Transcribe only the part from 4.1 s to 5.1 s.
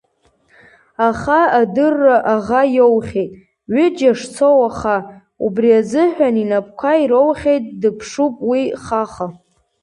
шцо уаха,